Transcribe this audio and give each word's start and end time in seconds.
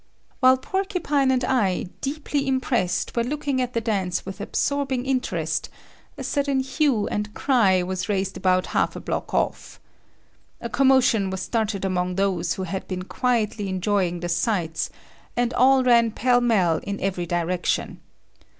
While 0.39 0.57
Porcupine 0.57 1.29
and 1.29 1.43
I, 1.43 1.83
deeply 2.01 2.47
impressed, 2.47 3.15
were 3.15 3.23
looking 3.23 3.61
at 3.61 3.73
the 3.73 3.81
dance 3.81 4.25
with 4.25 4.41
absorbing 4.41 5.05
interest, 5.05 5.69
a 6.17 6.23
sudden 6.23 6.59
hue 6.61 7.05
and 7.09 7.31
cry 7.35 7.83
was 7.83 8.09
raised 8.09 8.35
about 8.35 8.65
half 8.73 8.95
a 8.95 8.99
block 8.99 9.31
off. 9.31 9.79
A 10.59 10.69
commotion 10.69 11.29
was 11.29 11.43
started 11.43 11.85
among 11.85 12.15
those 12.15 12.53
who 12.55 12.63
had 12.63 12.87
been 12.87 13.03
quietly 13.03 13.69
enjoying 13.69 14.21
the 14.21 14.29
sights 14.29 14.89
and 15.37 15.53
all 15.53 15.83
ran 15.83 16.09
pell 16.09 16.41
mell 16.41 16.77
in 16.81 16.99
every 16.99 17.27
direction. 17.27 17.99